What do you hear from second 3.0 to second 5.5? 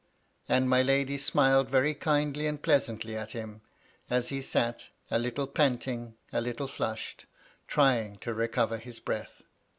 at him, as he sat, a little